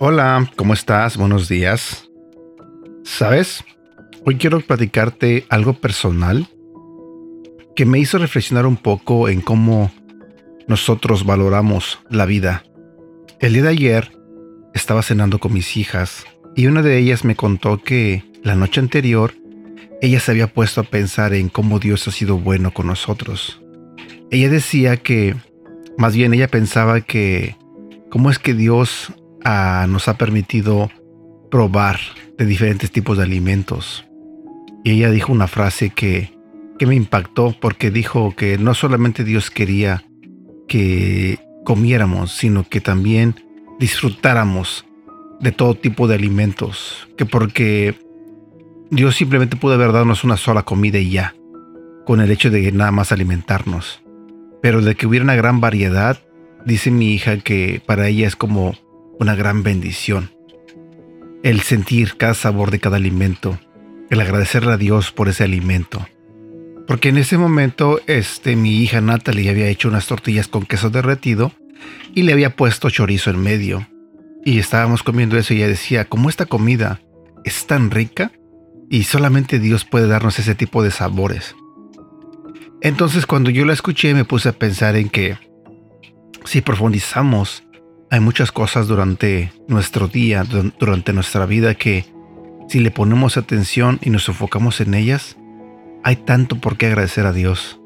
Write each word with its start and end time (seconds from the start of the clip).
Hola, 0.00 0.48
¿cómo 0.54 0.74
estás? 0.74 1.16
Buenos 1.16 1.48
días. 1.48 2.08
¿Sabes? 3.02 3.64
Hoy 4.24 4.36
quiero 4.36 4.60
platicarte 4.60 5.44
algo 5.48 5.72
personal 5.72 6.46
que 7.74 7.84
me 7.84 7.98
hizo 7.98 8.18
reflexionar 8.18 8.64
un 8.64 8.76
poco 8.76 9.28
en 9.28 9.40
cómo 9.40 9.90
nosotros 10.68 11.26
valoramos 11.26 11.98
la 12.10 12.26
vida. 12.26 12.62
El 13.40 13.54
día 13.54 13.64
de 13.64 13.68
ayer 13.70 14.12
estaba 14.72 15.02
cenando 15.02 15.40
con 15.40 15.52
mis 15.52 15.76
hijas 15.76 16.24
y 16.54 16.68
una 16.68 16.82
de 16.82 16.96
ellas 16.96 17.24
me 17.24 17.34
contó 17.34 17.82
que 17.82 18.22
la 18.44 18.54
noche 18.54 18.78
anterior 18.78 19.34
ella 20.00 20.20
se 20.20 20.30
había 20.30 20.46
puesto 20.46 20.80
a 20.80 20.84
pensar 20.84 21.34
en 21.34 21.48
cómo 21.48 21.80
Dios 21.80 22.06
ha 22.06 22.12
sido 22.12 22.38
bueno 22.38 22.72
con 22.72 22.86
nosotros. 22.86 23.60
Ella 24.30 24.48
decía 24.48 24.96
que, 24.96 25.34
más 25.96 26.14
bien 26.14 26.34
ella 26.34 26.46
pensaba 26.46 27.00
que, 27.00 27.56
cómo 28.10 28.30
es 28.30 28.38
que 28.38 28.54
Dios 28.54 29.12
nos 29.88 30.08
ha 30.08 30.18
permitido 30.18 30.90
probar 31.50 31.98
de 32.36 32.46
diferentes 32.46 32.90
tipos 32.90 33.16
de 33.16 33.24
alimentos. 33.24 34.04
Y 34.84 34.92
ella 34.92 35.10
dijo 35.10 35.32
una 35.32 35.48
frase 35.48 35.90
que, 35.90 36.32
que 36.78 36.86
me 36.86 36.94
impactó 36.94 37.54
porque 37.60 37.90
dijo 37.90 38.34
que 38.36 38.58
no 38.58 38.74
solamente 38.74 39.24
Dios 39.24 39.50
quería 39.50 40.04
que 40.68 41.38
comiéramos, 41.64 42.32
sino 42.32 42.64
que 42.68 42.80
también 42.80 43.34
disfrutáramos 43.78 44.84
de 45.40 45.52
todo 45.52 45.74
tipo 45.74 46.08
de 46.08 46.14
alimentos, 46.14 47.08
que 47.16 47.24
porque 47.24 47.94
Dios 48.90 49.16
simplemente 49.16 49.56
pudo 49.56 49.74
haber 49.74 49.92
darnos 49.92 50.24
una 50.24 50.36
sola 50.36 50.62
comida 50.62 50.98
y 50.98 51.10
ya, 51.10 51.34
con 52.04 52.20
el 52.20 52.30
hecho 52.30 52.50
de 52.50 52.72
nada 52.72 52.90
más 52.90 53.12
alimentarnos. 53.12 54.02
Pero 54.62 54.80
de 54.80 54.94
que 54.94 55.06
hubiera 55.06 55.24
una 55.24 55.36
gran 55.36 55.60
variedad, 55.60 56.18
dice 56.64 56.90
mi 56.90 57.12
hija 57.12 57.38
que 57.38 57.80
para 57.84 58.08
ella 58.08 58.26
es 58.26 58.34
como 58.34 58.74
una 59.20 59.34
gran 59.34 59.62
bendición. 59.62 60.30
El 61.42 61.60
sentir 61.60 62.16
cada 62.16 62.34
sabor 62.34 62.70
de 62.70 62.80
cada 62.80 62.96
alimento, 62.96 63.58
el 64.10 64.20
agradecerle 64.20 64.72
a 64.72 64.76
Dios 64.76 65.12
por 65.12 65.28
ese 65.28 65.44
alimento. 65.44 66.06
Porque 66.86 67.10
en 67.10 67.18
ese 67.18 67.36
momento, 67.36 68.00
este, 68.06 68.56
mi 68.56 68.82
hija 68.82 69.00
Natalie 69.00 69.50
había 69.50 69.68
hecho 69.68 69.88
unas 69.88 70.06
tortillas 70.06 70.48
con 70.48 70.64
queso 70.64 70.90
derretido 70.90 71.52
y 72.14 72.22
le 72.22 72.32
había 72.32 72.56
puesto 72.56 72.90
chorizo 72.90 73.30
en 73.30 73.40
medio. 73.40 73.86
Y 74.44 74.58
estábamos 74.58 75.02
comiendo 75.02 75.36
eso 75.36 75.52
y 75.52 75.58
ella 75.58 75.68
decía, 75.68 76.06
como 76.06 76.28
esta 76.28 76.46
comida 76.46 77.00
es 77.44 77.66
tan 77.66 77.90
rica 77.90 78.32
y 78.88 79.04
solamente 79.04 79.58
Dios 79.58 79.84
puede 79.84 80.06
darnos 80.06 80.38
ese 80.38 80.54
tipo 80.54 80.82
de 80.82 80.90
sabores. 80.90 81.54
Entonces 82.80 83.26
cuando 83.26 83.50
yo 83.50 83.64
la 83.66 83.72
escuché 83.72 84.14
me 84.14 84.24
puse 84.24 84.48
a 84.48 84.52
pensar 84.52 84.96
en 84.96 85.08
que 85.10 85.36
si 86.44 86.60
profundizamos, 86.60 87.64
hay 88.10 88.20
muchas 88.20 88.52
cosas 88.52 88.88
durante 88.88 89.52
nuestro 89.66 90.08
día, 90.08 90.44
durante 90.44 91.12
nuestra 91.12 91.46
vida 91.46 91.74
que 91.74 92.06
si 92.68 92.80
le 92.80 92.90
ponemos 92.90 93.36
atención 93.36 93.98
y 94.02 94.10
nos 94.10 94.28
enfocamos 94.28 94.80
en 94.80 94.94
ellas, 94.94 95.36
hay 96.04 96.16
tanto 96.16 96.56
por 96.56 96.76
qué 96.76 96.86
agradecer 96.86 97.26
a 97.26 97.32
Dios. 97.32 97.80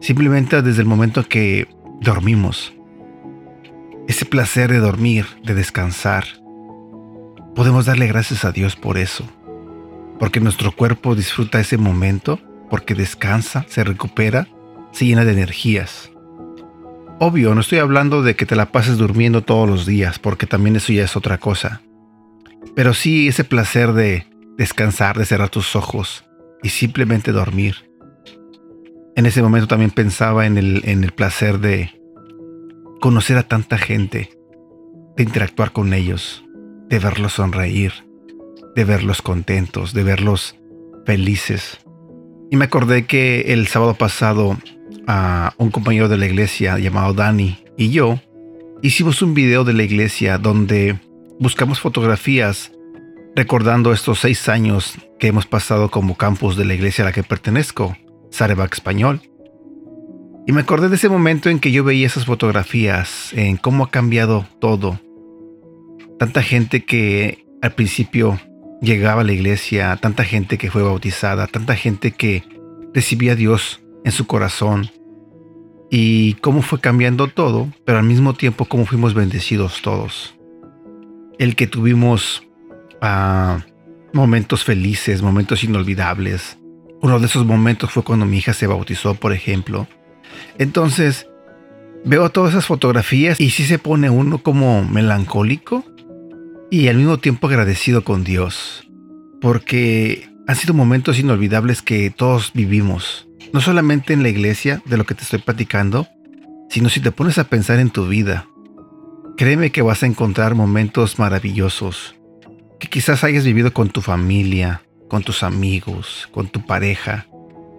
Simplemente 0.00 0.62
desde 0.62 0.82
el 0.82 0.88
momento 0.88 1.28
que 1.28 1.68
dormimos, 2.00 2.72
ese 4.08 4.24
placer 4.24 4.70
de 4.70 4.78
dormir, 4.78 5.26
de 5.44 5.54
descansar, 5.54 6.24
podemos 7.54 7.86
darle 7.86 8.06
gracias 8.06 8.44
a 8.44 8.52
Dios 8.52 8.76
por 8.76 8.98
eso. 8.98 9.28
Porque 10.18 10.40
nuestro 10.40 10.72
cuerpo 10.72 11.14
disfruta 11.14 11.60
ese 11.60 11.78
momento, 11.78 12.40
porque 12.70 12.94
descansa, 12.94 13.64
se 13.68 13.82
recupera, 13.82 14.46
se 14.92 15.06
llena 15.06 15.24
de 15.24 15.32
energías. 15.32 16.11
Obvio, 17.24 17.54
no 17.54 17.60
estoy 17.60 17.78
hablando 17.78 18.24
de 18.24 18.34
que 18.34 18.46
te 18.46 18.56
la 18.56 18.72
pases 18.72 18.98
durmiendo 18.98 19.42
todos 19.42 19.70
los 19.70 19.86
días, 19.86 20.18
porque 20.18 20.48
también 20.48 20.74
eso 20.74 20.92
ya 20.92 21.04
es 21.04 21.16
otra 21.16 21.38
cosa. 21.38 21.80
Pero 22.74 22.94
sí 22.94 23.28
ese 23.28 23.44
placer 23.44 23.92
de 23.92 24.26
descansar, 24.58 25.16
de 25.16 25.24
cerrar 25.24 25.48
tus 25.48 25.76
ojos, 25.76 26.24
y 26.64 26.70
simplemente 26.70 27.30
dormir. 27.30 27.88
En 29.14 29.26
ese 29.26 29.40
momento 29.40 29.68
también 29.68 29.92
pensaba 29.92 30.46
en 30.46 30.58
el, 30.58 30.82
en 30.84 31.04
el 31.04 31.12
placer 31.12 31.60
de 31.60 31.92
conocer 33.00 33.36
a 33.38 33.44
tanta 33.44 33.78
gente, 33.78 34.30
de 35.16 35.22
interactuar 35.22 35.70
con 35.70 35.94
ellos, 35.94 36.44
de 36.88 36.98
verlos 36.98 37.34
sonreír, 37.34 37.92
de 38.74 38.84
verlos 38.84 39.22
contentos, 39.22 39.94
de 39.94 40.02
verlos 40.02 40.56
felices. 41.06 41.78
Y 42.50 42.56
me 42.56 42.64
acordé 42.64 43.06
que 43.06 43.52
el 43.52 43.68
sábado 43.68 43.94
pasado 43.94 44.58
a 45.06 45.54
un 45.58 45.70
compañero 45.70 46.08
de 46.08 46.16
la 46.16 46.26
iglesia 46.26 46.78
llamado 46.78 47.14
Dani 47.14 47.58
y 47.76 47.90
yo 47.90 48.20
hicimos 48.82 49.22
un 49.22 49.34
video 49.34 49.64
de 49.64 49.72
la 49.72 49.82
iglesia 49.82 50.38
donde 50.38 50.98
buscamos 51.38 51.80
fotografías 51.80 52.72
recordando 53.34 53.92
estos 53.92 54.20
seis 54.20 54.48
años 54.48 54.94
que 55.18 55.28
hemos 55.28 55.46
pasado 55.46 55.90
como 55.90 56.16
campus 56.16 56.56
de 56.56 56.64
la 56.64 56.74
iglesia 56.74 57.04
a 57.04 57.06
la 57.06 57.12
que 57.12 57.22
pertenezco, 57.22 57.96
Sarebac 58.30 58.72
Español. 58.72 59.20
Y 60.46 60.52
me 60.52 60.62
acordé 60.62 60.88
de 60.88 60.96
ese 60.96 61.08
momento 61.08 61.48
en 61.48 61.60
que 61.60 61.70
yo 61.70 61.84
veía 61.84 62.06
esas 62.06 62.26
fotografías, 62.26 63.32
en 63.32 63.56
cómo 63.56 63.84
ha 63.84 63.90
cambiado 63.90 64.46
todo. 64.60 65.00
Tanta 66.18 66.42
gente 66.42 66.84
que 66.84 67.46
al 67.62 67.72
principio 67.74 68.40
llegaba 68.80 69.20
a 69.20 69.24
la 69.24 69.32
iglesia, 69.32 69.96
tanta 70.00 70.24
gente 70.24 70.58
que 70.58 70.70
fue 70.70 70.82
bautizada, 70.82 71.46
tanta 71.46 71.76
gente 71.76 72.10
que 72.10 72.42
recibía 72.92 73.32
a 73.32 73.36
Dios 73.36 73.81
en 74.04 74.12
su 74.12 74.26
corazón. 74.26 74.90
Y 75.90 76.34
cómo 76.34 76.62
fue 76.62 76.80
cambiando 76.80 77.28
todo, 77.28 77.68
pero 77.84 77.98
al 77.98 78.04
mismo 78.04 78.34
tiempo 78.34 78.64
cómo 78.64 78.86
fuimos 78.86 79.14
bendecidos 79.14 79.82
todos. 79.82 80.34
El 81.38 81.54
que 81.56 81.66
tuvimos 81.66 82.46
a 83.00 83.64
momentos 84.12 84.64
felices, 84.64 85.22
momentos 85.22 85.64
inolvidables. 85.64 86.58
Uno 87.00 87.18
de 87.18 87.26
esos 87.26 87.44
momentos 87.44 87.90
fue 87.90 88.04
cuando 88.04 88.26
mi 88.26 88.38
hija 88.38 88.52
se 88.52 88.66
bautizó, 88.66 89.14
por 89.14 89.32
ejemplo. 89.32 89.88
Entonces, 90.58 91.26
veo 92.04 92.30
todas 92.30 92.50
esas 92.50 92.66
fotografías 92.66 93.40
y 93.40 93.50
sí 93.50 93.64
se 93.64 93.78
pone 93.78 94.10
uno 94.10 94.38
como 94.38 94.84
melancólico 94.84 95.84
y 96.70 96.88
al 96.88 96.96
mismo 96.96 97.18
tiempo 97.18 97.48
agradecido 97.48 98.02
con 98.02 98.24
Dios, 98.24 98.88
porque 99.40 100.28
han 100.46 100.56
sido 100.56 100.74
momentos 100.74 101.18
inolvidables 101.18 101.82
que 101.82 102.10
todos 102.10 102.52
vivimos, 102.54 103.28
no 103.52 103.60
solamente 103.60 104.12
en 104.12 104.22
la 104.22 104.28
iglesia, 104.28 104.82
de 104.84 104.96
lo 104.96 105.04
que 105.04 105.14
te 105.14 105.22
estoy 105.22 105.40
platicando, 105.40 106.08
sino 106.68 106.88
si 106.88 107.00
te 107.00 107.12
pones 107.12 107.38
a 107.38 107.44
pensar 107.44 107.78
en 107.78 107.90
tu 107.90 108.06
vida. 108.06 108.46
Créeme 109.36 109.72
que 109.72 109.82
vas 109.82 110.02
a 110.02 110.06
encontrar 110.06 110.54
momentos 110.54 111.18
maravillosos, 111.18 112.14
que 112.78 112.88
quizás 112.88 113.24
hayas 113.24 113.44
vivido 113.44 113.72
con 113.72 113.90
tu 113.90 114.00
familia, 114.00 114.82
con 115.08 115.22
tus 115.22 115.42
amigos, 115.42 116.28
con 116.32 116.48
tu 116.48 116.64
pareja, 116.64 117.26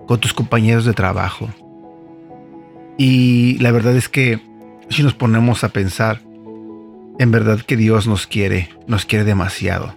con 0.08 0.20
tus 0.20 0.34
compañeros 0.34 0.86
de 0.86 0.94
trabajo. 0.94 1.50
Y 2.98 3.58
la 3.60 3.72
verdad 3.72 3.96
es 3.96 4.10
que 4.10 4.40
si 4.90 5.04
nos 5.04 5.14
ponemos 5.14 5.64
a 5.64 5.70
pensar, 5.70 6.22
en 7.20 7.32
verdad 7.32 7.62
que 7.62 7.78
Dios 7.78 8.08
nos 8.08 8.28
quiere, 8.28 8.70
nos 8.88 9.06
quiere 9.06 9.26
demasiado. 9.26 9.96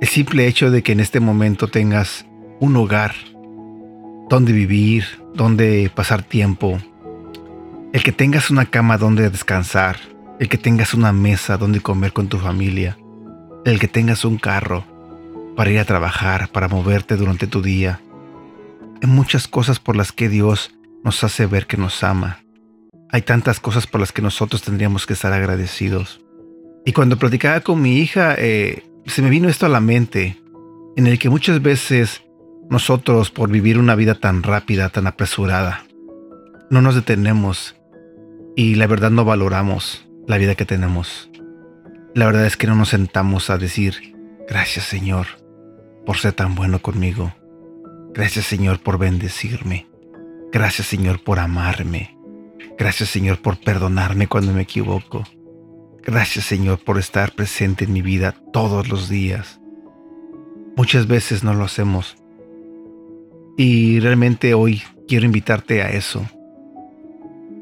El 0.00 0.08
simple 0.08 0.46
hecho 0.46 0.70
de 0.70 0.82
que 0.82 0.92
en 0.92 1.00
este 1.00 1.20
momento 1.20 1.68
tengas 1.68 2.26
un 2.60 2.76
hogar 2.76 3.14
donde 4.28 4.52
vivir, 4.52 5.04
donde 5.34 5.90
pasar 5.94 6.22
tiempo, 6.22 6.78
el 7.92 8.02
que 8.02 8.12
tengas 8.12 8.50
una 8.50 8.66
cama 8.66 8.98
donde 8.98 9.30
descansar, 9.30 9.98
el 10.40 10.48
que 10.48 10.58
tengas 10.58 10.94
una 10.94 11.12
mesa 11.12 11.56
donde 11.56 11.80
comer 11.80 12.12
con 12.12 12.28
tu 12.28 12.38
familia, 12.38 12.98
el 13.64 13.78
que 13.78 13.88
tengas 13.88 14.24
un 14.24 14.38
carro 14.38 14.84
para 15.56 15.70
ir 15.70 15.78
a 15.78 15.84
trabajar, 15.84 16.48
para 16.48 16.68
moverte 16.68 17.16
durante 17.16 17.46
tu 17.46 17.62
día. 17.62 18.00
Hay 19.00 19.08
muchas 19.08 19.46
cosas 19.46 19.78
por 19.78 19.96
las 19.96 20.10
que 20.10 20.28
Dios 20.28 20.74
nos 21.04 21.22
hace 21.22 21.46
ver 21.46 21.66
que 21.66 21.76
nos 21.76 22.02
ama. 22.02 22.40
Hay 23.10 23.22
tantas 23.22 23.60
cosas 23.60 23.86
por 23.86 24.00
las 24.00 24.10
que 24.10 24.22
nosotros 24.22 24.62
tendríamos 24.62 25.06
que 25.06 25.12
estar 25.12 25.32
agradecidos. 25.32 26.20
Y 26.84 26.92
cuando 26.92 27.16
platicaba 27.16 27.60
con 27.60 27.80
mi 27.80 27.98
hija, 27.98 28.34
eh, 28.36 28.84
se 29.06 29.22
me 29.22 29.30
vino 29.30 29.48
esto 29.48 29.66
a 29.66 29.68
la 29.68 29.80
mente, 29.80 30.36
en 30.96 31.06
el 31.06 31.18
que 31.18 31.30
muchas 31.30 31.62
veces 31.62 32.23
nosotros, 32.70 33.30
por 33.30 33.50
vivir 33.50 33.78
una 33.78 33.94
vida 33.94 34.14
tan 34.14 34.42
rápida, 34.42 34.88
tan 34.88 35.06
apresurada, 35.06 35.84
no 36.70 36.80
nos 36.80 36.94
detenemos 36.94 37.76
y 38.56 38.74
la 38.76 38.86
verdad 38.86 39.10
no 39.10 39.24
valoramos 39.24 40.06
la 40.26 40.38
vida 40.38 40.54
que 40.54 40.64
tenemos. 40.64 41.30
La 42.14 42.26
verdad 42.26 42.46
es 42.46 42.56
que 42.56 42.66
no 42.66 42.74
nos 42.74 42.90
sentamos 42.90 43.50
a 43.50 43.58
decir, 43.58 44.14
gracias 44.48 44.84
Señor 44.86 45.26
por 46.06 46.16
ser 46.18 46.32
tan 46.32 46.54
bueno 46.54 46.80
conmigo. 46.80 47.34
Gracias 48.12 48.46
Señor 48.46 48.80
por 48.80 48.98
bendecirme. 48.98 49.86
Gracias 50.52 50.86
Señor 50.86 51.22
por 51.22 51.38
amarme. 51.38 52.16
Gracias 52.78 53.08
Señor 53.08 53.42
por 53.42 53.58
perdonarme 53.58 54.28
cuando 54.28 54.52
me 54.52 54.62
equivoco. 54.62 55.24
Gracias 56.02 56.44
Señor 56.44 56.78
por 56.78 56.98
estar 56.98 57.32
presente 57.32 57.84
en 57.84 57.92
mi 57.92 58.02
vida 58.02 58.34
todos 58.52 58.88
los 58.88 59.08
días. 59.08 59.60
Muchas 60.76 61.06
veces 61.06 61.42
no 61.42 61.54
lo 61.54 61.64
hacemos. 61.64 62.16
Y 63.56 64.00
realmente 64.00 64.54
hoy 64.54 64.82
quiero 65.06 65.26
invitarte 65.26 65.82
a 65.82 65.90
eso. 65.90 66.28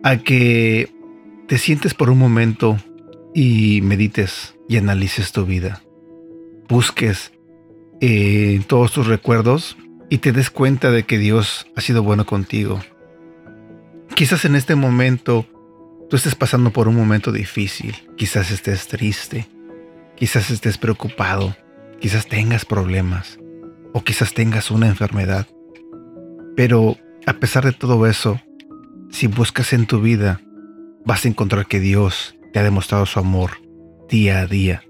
A 0.03 0.17
que 0.19 0.91
te 1.49 1.59
sientes 1.59 1.95
por 1.95 2.11
un 2.11 2.19
momento 2.19 2.79
y 3.35 3.81
medites 3.83 4.55
y 4.69 4.77
analices 4.77 5.33
tu 5.33 5.45
vida. 5.45 5.83
Busques 6.69 7.33
eh, 8.01 8.61
todos 8.67 8.93
tus 8.93 9.07
recuerdos 9.07 9.77
y 10.09 10.19
te 10.19 10.33
des 10.33 10.51
cuenta 10.51 10.91
de 10.91 11.05
que 11.05 11.19
Dios 11.19 11.67
ha 11.77 11.81
sido 11.81 12.03
bueno 12.03 12.27
contigo. 12.27 12.81
Quizás 14.15 14.45
en 14.45 14.57
este 14.57 14.75
momento 14.75 15.47
tú 16.11 16.17
estés 16.17 16.35
pasando 16.35 16.71
por 16.71 16.89
un 16.89 16.97
momento 16.97 17.33
difícil, 17.33 17.95
quizás 18.17 18.51
estés 18.51 18.89
triste, 18.89 19.47
quizás 20.17 20.51
estés 20.51 20.77
preocupado, 20.77 21.57
quizás 22.01 22.27
tengas 22.27 22.65
problemas 22.65 23.39
o 23.95 24.03
quizás 24.05 24.35
tengas 24.35 24.71
una 24.71 24.89
enfermedad. 24.89 25.47
Pero 26.57 26.97
a 27.27 27.35
pesar 27.35 27.65
de 27.65 27.73
todo 27.73 28.07
eso, 28.07 28.41
si 29.11 29.27
buscas 29.27 29.73
en 29.73 29.87
tu 29.87 30.01
vida, 30.01 30.41
vas 31.05 31.25
a 31.25 31.29
encontrar 31.29 31.67
que 31.67 31.81
Dios 31.81 32.37
te 32.53 32.59
ha 32.59 32.63
demostrado 32.63 33.07
su 33.07 33.19
amor 33.19 33.53
día 34.09 34.41
a 34.41 34.47
día. 34.47 34.83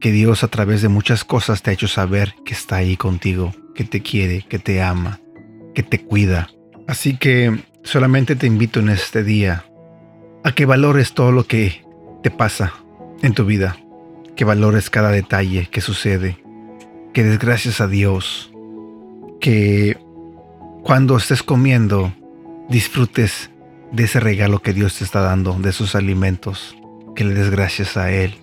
Que 0.00 0.10
Dios 0.10 0.44
a 0.44 0.48
través 0.48 0.82
de 0.82 0.88
muchas 0.88 1.24
cosas 1.24 1.62
te 1.62 1.70
ha 1.70 1.74
hecho 1.74 1.88
saber 1.88 2.34
que 2.44 2.52
está 2.52 2.76
ahí 2.76 2.96
contigo, 2.96 3.54
que 3.74 3.84
te 3.84 4.02
quiere, 4.02 4.42
que 4.48 4.58
te 4.58 4.82
ama, 4.82 5.20
que 5.74 5.82
te 5.82 6.00
cuida. 6.00 6.50
Así 6.86 7.16
que 7.16 7.64
solamente 7.82 8.36
te 8.36 8.46
invito 8.46 8.80
en 8.80 8.88
este 8.88 9.22
día 9.22 9.64
a 10.42 10.52
que 10.52 10.66
valores 10.66 11.14
todo 11.14 11.32
lo 11.32 11.46
que 11.46 11.84
te 12.22 12.30
pasa 12.30 12.74
en 13.22 13.34
tu 13.34 13.44
vida, 13.44 13.76
que 14.36 14.44
valores 14.44 14.90
cada 14.90 15.10
detalle 15.10 15.68
que 15.70 15.80
sucede, 15.80 16.38
que 17.12 17.24
des 17.24 17.38
gracias 17.38 17.80
a 17.80 17.86
Dios, 17.86 18.52
que 19.40 19.96
cuando 20.84 21.16
estés 21.16 21.42
comiendo 21.42 22.12
disfrutes 22.68 23.50
de 23.90 24.04
ese 24.04 24.20
regalo 24.20 24.60
que 24.60 24.74
Dios 24.74 24.98
te 24.98 25.04
está 25.04 25.22
dando, 25.22 25.54
de 25.54 25.70
esos 25.70 25.94
alimentos, 25.94 26.76
que 27.16 27.24
le 27.24 27.32
des 27.32 27.48
gracias 27.48 27.96
a 27.96 28.12
Él. 28.12 28.34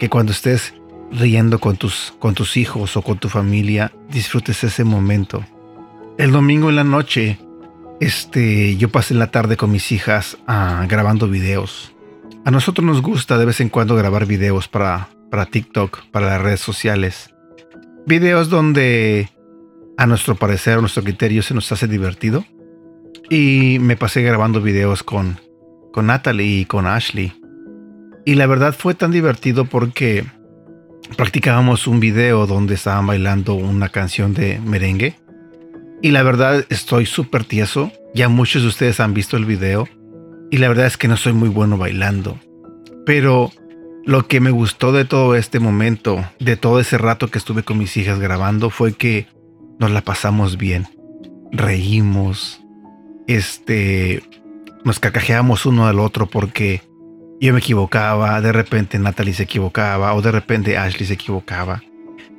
Que 0.00 0.08
cuando 0.08 0.32
estés 0.32 0.74
riendo 1.12 1.60
con 1.60 1.76
tus, 1.76 2.12
con 2.18 2.34
tus 2.34 2.56
hijos 2.56 2.96
o 2.96 3.02
con 3.02 3.18
tu 3.18 3.28
familia, 3.28 3.92
disfrutes 4.08 4.64
ese 4.64 4.82
momento. 4.82 5.44
El 6.18 6.32
domingo 6.32 6.70
en 6.70 6.76
la 6.76 6.82
noche, 6.82 7.38
este, 8.00 8.76
yo 8.76 8.88
pasé 8.88 9.14
la 9.14 9.30
tarde 9.30 9.56
con 9.56 9.70
mis 9.70 9.92
hijas 9.92 10.38
ah, 10.48 10.84
grabando 10.88 11.28
videos. 11.28 11.94
A 12.44 12.50
nosotros 12.50 12.84
nos 12.84 13.00
gusta 13.00 13.38
de 13.38 13.44
vez 13.44 13.60
en 13.60 13.68
cuando 13.68 13.94
grabar 13.94 14.26
videos 14.26 14.66
para, 14.66 15.08
para 15.30 15.46
TikTok, 15.46 16.06
para 16.10 16.26
las 16.26 16.42
redes 16.42 16.60
sociales. 16.60 17.32
Videos 18.06 18.50
donde 18.50 19.30
a 20.00 20.06
nuestro 20.06 20.34
parecer, 20.34 20.78
a 20.78 20.80
nuestro 20.80 21.02
criterio, 21.04 21.42
se 21.42 21.52
nos 21.52 21.70
hace 21.72 21.86
divertido 21.86 22.46
y 23.28 23.76
me 23.80 23.98
pasé 23.98 24.22
grabando 24.22 24.62
videos 24.62 25.02
con, 25.02 25.38
con 25.92 26.06
Natalie 26.06 26.60
y 26.60 26.64
con 26.64 26.86
Ashley. 26.86 27.34
Y 28.24 28.36
la 28.36 28.46
verdad 28.46 28.74
fue 28.74 28.94
tan 28.94 29.10
divertido 29.10 29.66
porque 29.66 30.24
practicábamos 31.18 31.86
un 31.86 32.00
video 32.00 32.46
donde 32.46 32.76
estaban 32.76 33.06
bailando 33.06 33.52
una 33.54 33.90
canción 33.90 34.32
de 34.32 34.58
merengue. 34.60 35.16
Y 36.00 36.12
la 36.12 36.22
verdad 36.22 36.64
estoy 36.70 37.04
súper 37.04 37.44
tieso. 37.44 37.92
Ya 38.14 38.30
muchos 38.30 38.62
de 38.62 38.68
ustedes 38.68 39.00
han 39.00 39.12
visto 39.12 39.36
el 39.36 39.44
video. 39.44 39.86
Y 40.50 40.56
la 40.56 40.68
verdad 40.68 40.86
es 40.86 40.96
que 40.96 41.08
no 41.08 41.18
soy 41.18 41.34
muy 41.34 41.50
bueno 41.50 41.76
bailando. 41.76 42.40
Pero 43.04 43.52
lo 44.06 44.26
que 44.26 44.40
me 44.40 44.50
gustó 44.50 44.92
de 44.92 45.04
todo 45.04 45.34
este 45.34 45.60
momento, 45.60 46.24
de 46.38 46.56
todo 46.56 46.80
ese 46.80 46.96
rato 46.96 47.28
que 47.28 47.36
estuve 47.36 47.64
con 47.64 47.76
mis 47.76 47.98
hijas 47.98 48.18
grabando, 48.18 48.70
fue 48.70 48.94
que 48.94 49.26
nos 49.80 49.90
la 49.90 50.02
pasamos 50.02 50.56
bien. 50.58 50.86
Reímos, 51.50 52.60
este, 53.26 54.22
nos 54.84 55.00
cacajeamos 55.00 55.66
uno 55.66 55.86
al 55.86 55.98
otro 55.98 56.26
porque 56.26 56.82
yo 57.40 57.52
me 57.52 57.58
equivocaba, 57.58 58.40
de 58.42 58.52
repente 58.52 58.98
Natalie 58.98 59.34
se 59.34 59.44
equivocaba 59.44 60.14
o 60.14 60.22
de 60.22 60.30
repente 60.30 60.76
Ashley 60.76 61.06
se 61.06 61.14
equivocaba. 61.14 61.82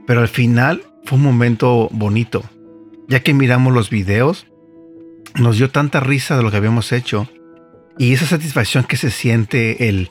Pero 0.06 0.22
al 0.22 0.28
final 0.28 0.84
fue 1.04 1.18
un 1.18 1.24
momento 1.24 1.90
bonito, 1.92 2.44
ya 3.08 3.22
que 3.22 3.34
miramos 3.34 3.74
los 3.74 3.90
videos, 3.90 4.46
nos 5.36 5.58
dio 5.58 5.72
tanta 5.72 6.00
risa 6.00 6.38
de 6.38 6.44
lo 6.44 6.52
que 6.52 6.58
habíamos 6.58 6.92
hecho 6.92 7.28
y 7.98 8.14
esa 8.14 8.28
satisfacción 8.28 8.84
que 8.84 8.98
se 8.98 9.10
siente 9.10 9.90
el 9.90 10.10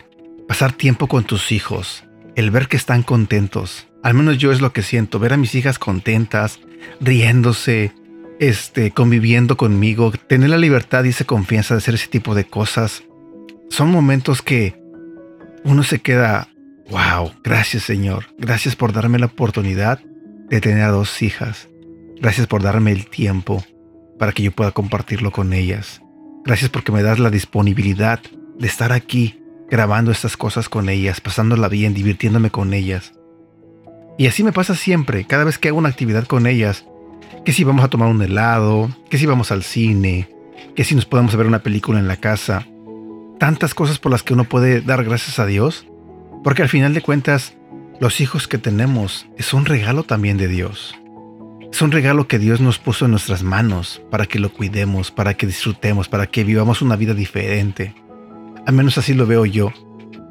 pasar 0.48 0.72
tiempo 0.72 1.06
con 1.06 1.22
tus 1.22 1.52
hijos, 1.52 2.04
el 2.36 2.50
ver 2.50 2.68
que 2.68 2.76
están 2.76 3.02
contentos. 3.02 3.88
Al 4.02 4.14
menos 4.14 4.38
yo 4.38 4.52
es 4.52 4.60
lo 4.60 4.72
que 4.72 4.82
siento, 4.82 5.18
ver 5.18 5.32
a 5.32 5.36
mis 5.36 5.54
hijas 5.54 5.78
contentas, 5.78 6.60
riéndose, 7.00 7.92
este, 8.40 8.90
conviviendo 8.90 9.56
conmigo, 9.56 10.12
tener 10.26 10.50
la 10.50 10.58
libertad 10.58 11.04
y 11.04 11.10
esa 11.10 11.24
confianza 11.24 11.74
de 11.74 11.78
hacer 11.78 11.94
ese 11.94 12.08
tipo 12.08 12.34
de 12.34 12.44
cosas, 12.44 13.04
son 13.68 13.90
momentos 13.90 14.42
que 14.42 14.80
uno 15.62 15.82
se 15.82 16.00
queda, 16.00 16.48
wow, 16.90 17.32
gracias 17.44 17.82
Señor, 17.82 18.26
gracias 18.38 18.76
por 18.76 18.92
darme 18.92 19.18
la 19.18 19.26
oportunidad 19.26 20.00
de 20.48 20.60
tener 20.60 20.82
a 20.84 20.90
dos 20.90 21.20
hijas, 21.22 21.68
gracias 22.20 22.46
por 22.46 22.62
darme 22.62 22.92
el 22.92 23.06
tiempo 23.06 23.62
para 24.18 24.32
que 24.32 24.42
yo 24.42 24.52
pueda 24.52 24.72
compartirlo 24.72 25.30
con 25.30 25.52
ellas, 25.52 26.00
gracias 26.44 26.70
porque 26.70 26.92
me 26.92 27.02
das 27.02 27.18
la 27.18 27.30
disponibilidad 27.30 28.20
de 28.58 28.66
estar 28.66 28.92
aquí 28.92 29.39
grabando 29.70 30.10
estas 30.10 30.36
cosas 30.36 30.68
con 30.68 30.88
ellas, 30.88 31.20
pasándola 31.20 31.68
bien, 31.68 31.94
divirtiéndome 31.94 32.50
con 32.50 32.74
ellas. 32.74 33.12
Y 34.18 34.26
así 34.26 34.44
me 34.44 34.52
pasa 34.52 34.74
siempre, 34.74 35.24
cada 35.24 35.44
vez 35.44 35.58
que 35.58 35.68
hago 35.68 35.78
una 35.78 35.88
actividad 35.88 36.26
con 36.26 36.46
ellas, 36.46 36.84
que 37.44 37.52
si 37.52 37.64
vamos 37.64 37.84
a 37.84 37.88
tomar 37.88 38.08
un 38.08 38.20
helado, 38.20 38.90
que 39.08 39.16
si 39.16 39.26
vamos 39.26 39.50
al 39.50 39.62
cine, 39.62 40.28
que 40.74 40.84
si 40.84 40.94
nos 40.94 41.06
podemos 41.06 41.34
ver 41.36 41.46
una 41.46 41.62
película 41.62 41.98
en 41.98 42.08
la 42.08 42.16
casa. 42.16 42.66
Tantas 43.38 43.74
cosas 43.74 43.98
por 43.98 44.12
las 44.12 44.22
que 44.22 44.34
uno 44.34 44.44
puede 44.44 44.82
dar 44.82 45.04
gracias 45.04 45.38
a 45.38 45.46
Dios, 45.46 45.86
porque 46.44 46.62
al 46.62 46.68
final 46.68 46.92
de 46.92 47.00
cuentas, 47.00 47.54
los 47.98 48.20
hijos 48.20 48.48
que 48.48 48.58
tenemos 48.58 49.26
es 49.38 49.54
un 49.54 49.64
regalo 49.64 50.02
también 50.02 50.36
de 50.36 50.48
Dios. 50.48 50.94
Es 51.72 51.80
un 51.82 51.92
regalo 51.92 52.26
que 52.26 52.38
Dios 52.38 52.60
nos 52.60 52.78
puso 52.78 53.04
en 53.04 53.12
nuestras 53.12 53.42
manos 53.42 54.02
para 54.10 54.26
que 54.26 54.40
lo 54.40 54.52
cuidemos, 54.52 55.10
para 55.10 55.34
que 55.34 55.46
disfrutemos, 55.46 56.08
para 56.08 56.26
que 56.26 56.44
vivamos 56.44 56.82
una 56.82 56.96
vida 56.96 57.14
diferente. 57.14 57.94
Al 58.70 58.76
menos 58.76 58.98
así 58.98 59.14
lo 59.14 59.26
veo 59.26 59.46
yo. 59.46 59.72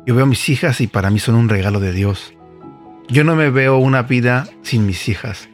Yo 0.07 0.15
veo 0.15 0.24
a 0.24 0.25
mis 0.25 0.47
hijas 0.47 0.80
y 0.80 0.88
para 0.88 1.09
mí 1.09 1.19
son 1.19 1.36
un 1.36 1.50
regalo 1.50 1.81
de 1.81 1.91
Dios. 1.91 2.33
Yo 3.09 3.25
no 3.25 3.36
me 3.36 3.50
veo 3.50 3.77
una 3.80 4.03
vida 4.03 4.47
sin 4.62 4.86
mis 4.86 5.09
hijas. 5.09 5.50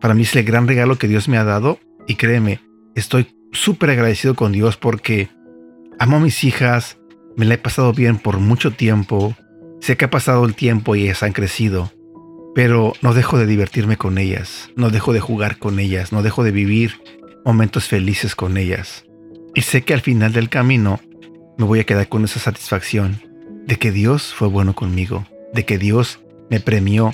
Para 0.00 0.14
mí 0.14 0.22
es 0.22 0.36
el 0.36 0.44
gran 0.44 0.68
regalo 0.68 0.98
que 0.98 1.08
Dios 1.08 1.28
me 1.28 1.36
ha 1.36 1.42
dado 1.42 1.80
y 2.06 2.14
créeme, 2.14 2.60
estoy 2.94 3.34
súper 3.50 3.90
agradecido 3.90 4.36
con 4.36 4.52
Dios 4.52 4.76
porque 4.76 5.30
amo 5.98 6.18
a 6.18 6.20
mis 6.20 6.44
hijas, 6.44 6.96
me 7.36 7.44
la 7.44 7.54
he 7.54 7.58
pasado 7.58 7.92
bien 7.92 8.18
por 8.18 8.38
mucho 8.38 8.70
tiempo, 8.70 9.34
sé 9.80 9.96
que 9.96 10.04
ha 10.04 10.10
pasado 10.10 10.44
el 10.44 10.54
tiempo 10.54 10.94
y 10.94 11.02
ellas 11.02 11.24
han 11.24 11.32
crecido, 11.32 11.90
pero 12.54 12.92
no 13.02 13.14
dejo 13.14 13.36
de 13.36 13.46
divertirme 13.46 13.96
con 13.96 14.16
ellas, 14.18 14.70
no 14.76 14.90
dejo 14.90 15.12
de 15.12 15.18
jugar 15.18 15.58
con 15.58 15.80
ellas, 15.80 16.12
no 16.12 16.22
dejo 16.22 16.44
de 16.44 16.52
vivir 16.52 17.02
momentos 17.44 17.88
felices 17.88 18.36
con 18.36 18.58
ellas. 18.58 19.06
Y 19.56 19.62
sé 19.62 19.82
que 19.82 19.92
al 19.92 20.02
final 20.02 20.32
del 20.32 20.50
camino 20.50 21.00
me 21.58 21.64
voy 21.64 21.80
a 21.80 21.84
quedar 21.84 22.08
con 22.08 22.24
esa 22.24 22.40
satisfacción 22.40 23.20
de 23.66 23.76
que 23.76 23.92
Dios 23.92 24.34
fue 24.34 24.48
bueno 24.48 24.74
conmigo, 24.74 25.26
de 25.52 25.64
que 25.64 25.78
Dios 25.78 26.20
me 26.50 26.60
premió 26.60 27.12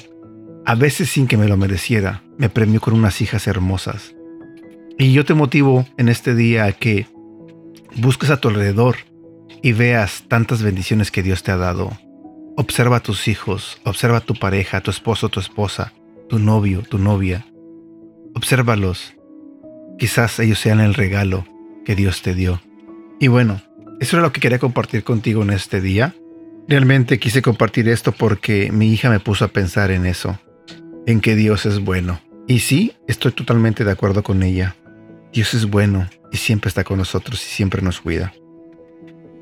a 0.64 0.74
veces 0.74 1.10
sin 1.10 1.26
que 1.26 1.36
me 1.36 1.48
lo 1.48 1.56
mereciera, 1.56 2.22
me 2.36 2.48
premió 2.48 2.80
con 2.80 2.94
unas 2.94 3.20
hijas 3.20 3.46
hermosas. 3.46 4.14
Y 4.98 5.12
yo 5.12 5.24
te 5.24 5.34
motivo 5.34 5.86
en 5.96 6.08
este 6.08 6.34
día 6.34 6.64
a 6.64 6.72
que 6.72 7.06
busques 7.96 8.30
a 8.30 8.38
tu 8.38 8.48
alrededor 8.48 8.96
y 9.62 9.72
veas 9.72 10.24
tantas 10.28 10.62
bendiciones 10.62 11.10
que 11.10 11.22
Dios 11.22 11.42
te 11.42 11.52
ha 11.52 11.56
dado. 11.56 11.90
Observa 12.56 12.96
a 12.96 13.02
tus 13.02 13.28
hijos, 13.28 13.80
observa 13.84 14.18
a 14.18 14.22
tu 14.22 14.34
pareja, 14.34 14.78
a 14.78 14.80
tu 14.80 14.90
esposo, 14.90 15.28
tu 15.28 15.40
esposa, 15.40 15.92
tu 16.28 16.38
novio, 16.38 16.82
tu 16.82 16.98
novia. 16.98 17.46
Obsérvalos. 18.34 19.14
Quizás 19.98 20.38
ellos 20.38 20.58
sean 20.58 20.80
el 20.80 20.94
regalo 20.94 21.46
que 21.84 21.94
Dios 21.94 22.22
te 22.22 22.34
dio. 22.34 22.60
Y 23.20 23.28
bueno, 23.28 23.62
eso 24.00 24.16
era 24.16 24.22
lo 24.22 24.32
que 24.32 24.40
quería 24.40 24.58
compartir 24.58 25.02
contigo 25.02 25.42
en 25.42 25.50
este 25.50 25.80
día. 25.80 26.14
Realmente 26.68 27.18
quise 27.18 27.42
compartir 27.42 27.88
esto 27.88 28.12
porque 28.12 28.70
mi 28.70 28.92
hija 28.92 29.10
me 29.10 29.20
puso 29.20 29.44
a 29.44 29.48
pensar 29.48 29.90
en 29.90 30.06
eso 30.06 30.38
en 31.06 31.20
que 31.20 31.34
Dios 31.34 31.66
es 31.66 31.80
bueno. 31.80 32.20
Y 32.46 32.60
sí, 32.60 32.94
estoy 33.06 33.32
totalmente 33.32 33.84
de 33.84 33.90
acuerdo 33.90 34.22
con 34.22 34.42
ella. 34.42 34.76
Dios 35.32 35.54
es 35.54 35.66
bueno 35.66 36.08
y 36.30 36.36
siempre 36.36 36.68
está 36.68 36.84
con 36.84 36.98
nosotros 36.98 37.42
y 37.42 37.48
siempre 37.48 37.82
nos 37.82 38.00
cuida. 38.00 38.32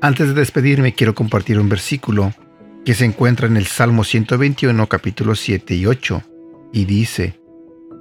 Antes 0.01 0.29
de 0.29 0.33
despedirme 0.33 0.93
quiero 0.93 1.13
compartir 1.13 1.59
un 1.59 1.69
versículo 1.69 2.33
que 2.85 2.93
se 2.93 3.05
encuentra 3.05 3.47
en 3.47 3.57
el 3.57 3.65
Salmo 3.65 4.03
121 4.03 4.87
capítulo 4.87 5.35
7 5.35 5.75
y 5.75 5.85
8 5.85 6.23
y 6.71 6.85
dice, 6.85 7.39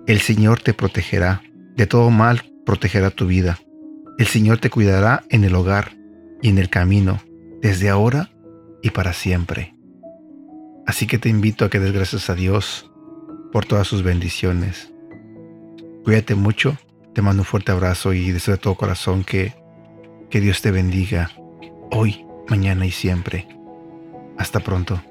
El 0.07 0.21
Señor 0.21 0.61
te 0.61 0.75
protegerá, 0.75 1.43
de 1.75 1.87
todo 1.87 2.11
mal 2.11 2.45
protegerá 2.65 3.11
tu 3.11 3.27
vida. 3.27 3.59
El 4.19 4.27
Señor 4.27 4.59
te 4.59 4.71
cuidará 4.71 5.25
en 5.29 5.45
el 5.45 5.55
hogar 5.55 5.96
y 6.47 6.49
en 6.49 6.59
el 6.59 6.71
camino, 6.71 7.21
desde 7.61 7.89
ahora 7.89 8.31
y 8.81 8.91
para 8.91 9.13
siempre. 9.13 9.75
Así 10.87 11.09
que 11.09 11.19
te 11.19 11.29
invito 11.29 11.65
a 11.65 11.71
que 11.71 11.81
des 11.81 11.91
gracias 11.91 12.31
a 12.31 12.37
Dios 12.37 12.89
por 13.51 13.67
todas 13.67 13.89
sus 13.89 14.05
bendiciones. 14.05 14.93
Cuídate 16.05 16.37
mucho, 16.37 16.79
te 17.15 17.21
mando 17.21 17.43
un 17.43 17.47
fuerte 17.47 17.73
abrazo 17.73 18.13
y 18.13 18.31
deseo 18.31 18.55
de 18.55 18.61
todo 18.61 18.77
corazón 18.77 19.25
que, 19.25 19.55
que 20.31 20.41
Dios 20.41 20.63
te 20.63 20.71
bendiga 20.71 21.33
hoy, 21.91 22.25
mañana 22.49 22.87
y 22.87 22.93
siempre. 22.93 23.49
Hasta 24.39 24.61
pronto. 24.61 25.03